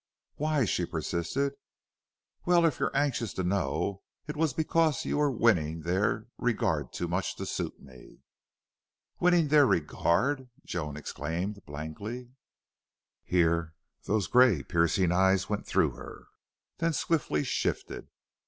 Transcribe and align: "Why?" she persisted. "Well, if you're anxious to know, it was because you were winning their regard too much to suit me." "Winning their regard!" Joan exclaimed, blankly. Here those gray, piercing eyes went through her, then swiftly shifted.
"Why?" 0.37 0.65
she 0.65 0.87
persisted. 0.87 1.53
"Well, 2.43 2.65
if 2.65 2.79
you're 2.79 2.89
anxious 2.97 3.35
to 3.35 3.43
know, 3.43 4.01
it 4.25 4.35
was 4.35 4.51
because 4.51 5.05
you 5.05 5.17
were 5.17 5.29
winning 5.29 5.81
their 5.81 6.25
regard 6.39 6.91
too 6.91 7.07
much 7.07 7.35
to 7.35 7.45
suit 7.45 7.79
me." 7.79 8.21
"Winning 9.19 9.49
their 9.49 9.67
regard!" 9.67 10.49
Joan 10.65 10.97
exclaimed, 10.97 11.63
blankly. 11.67 12.31
Here 13.25 13.75
those 14.05 14.25
gray, 14.25 14.63
piercing 14.63 15.11
eyes 15.11 15.51
went 15.51 15.67
through 15.67 15.91
her, 15.91 16.25
then 16.79 16.93
swiftly 16.93 17.43
shifted. 17.43 18.07